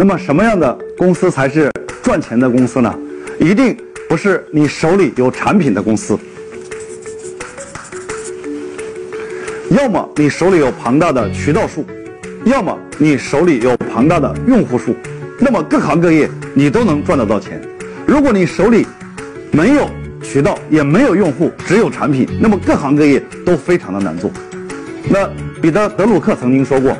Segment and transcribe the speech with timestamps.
[0.00, 1.70] 那么什么样的公司才是
[2.02, 2.98] 赚钱的公司呢？
[3.38, 3.76] 一定
[4.08, 6.18] 不是你手里有产品的公司，
[9.68, 11.84] 要么你手里有庞大的渠道数，
[12.44, 14.96] 要么你手里有庞大的用户数，
[15.38, 17.60] 那么各行各业你都能赚得到钱。
[18.06, 18.86] 如果你手里
[19.50, 19.86] 没有
[20.22, 24.30] 渠道，也没有用户，只有产品，那么各行各业都非常的难做。
[25.10, 25.28] 那
[25.60, 26.96] 彼得·德鲁克曾经说过，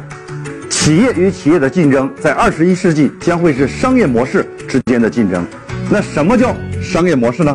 [0.81, 5.47] 企业与企业的竞争在二十一世纪将会是商业模式之间的竞争。
[5.91, 7.55] 那什么叫商业模式呢？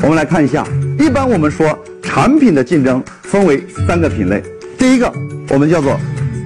[0.00, 0.64] 我们来看一下，
[0.96, 4.40] 一般我们说产品的竞争分为三个品类，
[4.78, 5.12] 第一个
[5.48, 5.98] 我们叫做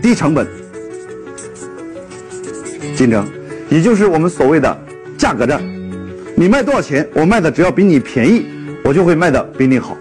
[0.02, 0.46] 低成本
[2.96, 3.28] 竞争，
[3.68, 4.74] 也就是我们所谓的
[5.18, 5.62] 价格战。
[6.34, 8.46] 你卖多少钱，我卖的只要比你便宜，
[8.82, 9.98] 我就会卖的比你好。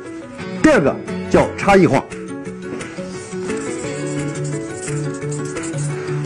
[0.62, 0.96] 第二个
[1.30, 2.02] 叫差异化，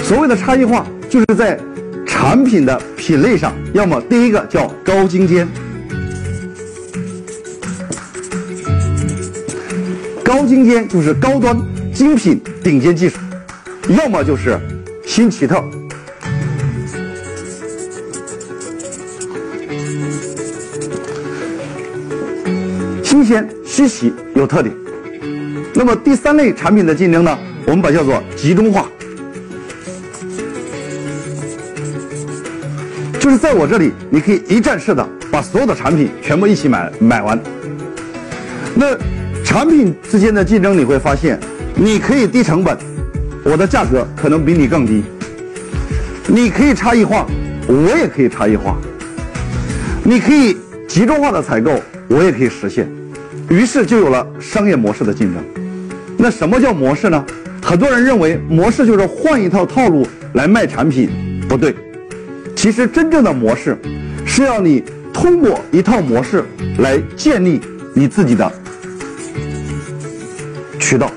[0.08, 1.60] 所谓的差异化就是在
[2.06, 5.46] 产品的品类上，要么第一个叫高精尖，
[10.24, 11.62] 高精尖就是高端、
[11.94, 13.18] 精品、顶尖技术；
[14.00, 14.58] 要么就是
[15.06, 15.62] 新奇特。
[23.04, 24.74] 新鲜、稀奇、有特点。
[25.74, 28.90] 那么第三类产品的竞争呢，我们把叫做集中化，
[33.28, 37.38] 就是在我这里，你可以一站式的把所有的产品全部一起买买完。
[38.74, 38.98] 那
[39.44, 41.38] 产品之间的竞争，你会发现，
[41.76, 42.78] 你可以低成本，
[43.44, 45.02] 我的价格可能比你更低；
[46.26, 47.28] 你可以差异化，
[47.68, 48.78] 我也可以差异化；
[50.06, 50.56] 你可以
[50.88, 52.90] 集中化的采购，我也可以实现。
[53.50, 55.44] 于是就有了商业模式的竞争。
[56.18, 57.26] 那什么叫模式呢？
[57.62, 61.10] 很多人认为模式就是换一套套路来卖产品，
[61.50, 61.76] 不对。
[62.68, 63.78] 其实真正的模式
[64.26, 64.84] 是要你
[65.14, 66.44] 通过一套模式
[66.80, 67.62] 来建立
[67.94, 68.52] 你自己的
[70.78, 71.10] 渠道，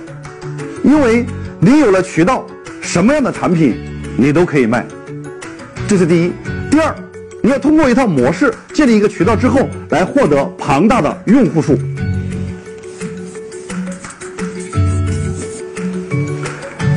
[0.85, 1.27] 因为
[1.59, 2.47] 你有了渠道，
[2.81, 3.75] 什么样的产品
[4.17, 4.87] 你都可以卖。
[5.89, 6.33] 这是第一。
[6.71, 6.95] 第二，
[7.43, 11.77] 你要通过一套模式建立一个渠道之后，来获得庞大的用户数。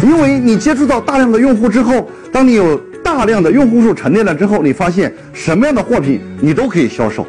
[0.04, 2.80] 因为你接触到大量的用户之后，当你有
[3.16, 7.28] 大量的用户数沉淀了之后，你发现什么样的货品你都可以销售。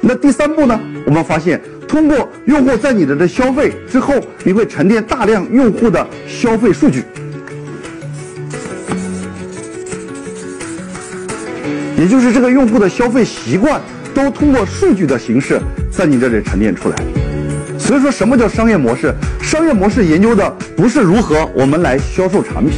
[0.00, 0.80] 那第三步呢？
[1.04, 7.02] 我们发现通过用户在你的这消费之后，你会沉淀大量用户的消费数据，
[11.98, 13.80] 也就是这个用户的消费习惯
[14.14, 15.58] 都通过数据的形式
[15.90, 16.96] 在你这里沉淀出来。
[17.76, 19.12] 所以说，什么叫商业模式？
[19.42, 22.72] 商业模式研究的不是如何我们来销售产品，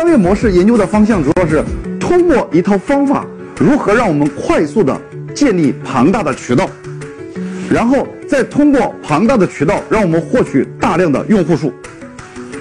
[0.00, 1.62] 商业模式研究的方向主要是
[2.00, 3.26] 通过一套方法，
[3.58, 4.98] 如何让我们快速的
[5.34, 6.66] 建立庞大的渠道，
[7.70, 11.70] 然后再通过庞大的渠道，让我们获取大量的用户数，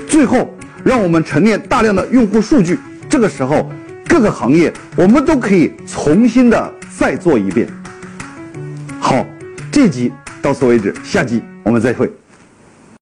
[0.05, 2.77] 最后让我们沉淀大量的用户数据。
[3.07, 3.71] 这个时候，
[4.05, 7.69] 各个行业我们都可以重新的再做一遍。
[8.99, 9.25] 好，
[9.71, 10.11] 这集。
[10.41, 12.11] 到此为止，下集我们再会。